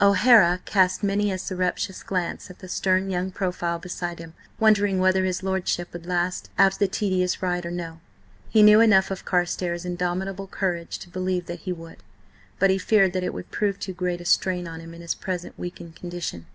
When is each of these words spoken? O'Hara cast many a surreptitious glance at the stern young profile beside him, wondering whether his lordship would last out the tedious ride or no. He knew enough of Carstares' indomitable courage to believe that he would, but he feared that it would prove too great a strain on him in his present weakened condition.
O'Hara 0.00 0.58
cast 0.64 1.04
many 1.04 1.30
a 1.30 1.38
surreptitious 1.38 2.02
glance 2.02 2.50
at 2.50 2.58
the 2.58 2.66
stern 2.66 3.10
young 3.10 3.30
profile 3.30 3.78
beside 3.78 4.18
him, 4.18 4.34
wondering 4.58 4.98
whether 4.98 5.24
his 5.24 5.44
lordship 5.44 5.92
would 5.92 6.04
last 6.04 6.50
out 6.58 6.80
the 6.80 6.88
tedious 6.88 7.42
ride 7.44 7.64
or 7.64 7.70
no. 7.70 8.00
He 8.50 8.64
knew 8.64 8.80
enough 8.80 9.12
of 9.12 9.24
Carstares' 9.24 9.84
indomitable 9.84 10.48
courage 10.48 10.98
to 10.98 11.08
believe 11.08 11.46
that 11.46 11.60
he 11.60 11.72
would, 11.72 11.98
but 12.58 12.70
he 12.70 12.76
feared 12.78 13.12
that 13.12 13.22
it 13.22 13.32
would 13.32 13.52
prove 13.52 13.78
too 13.78 13.92
great 13.92 14.20
a 14.20 14.24
strain 14.24 14.66
on 14.66 14.80
him 14.80 14.94
in 14.94 15.00
his 15.00 15.14
present 15.14 15.56
weakened 15.56 15.94
condition. 15.94 16.46